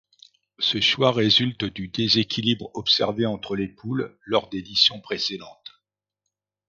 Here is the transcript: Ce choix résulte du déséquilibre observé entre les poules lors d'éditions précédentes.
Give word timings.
Ce 0.57 0.81
choix 0.81 1.11
résulte 1.11 1.63
du 1.63 1.87
déséquilibre 1.87 2.71
observé 2.73 3.27
entre 3.27 3.55
les 3.55 3.67
poules 3.67 4.17
lors 4.23 4.49
d'éditions 4.49 4.99
précédentes. 4.99 5.79